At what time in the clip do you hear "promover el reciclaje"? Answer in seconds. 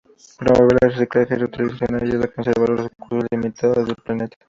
0.39-1.35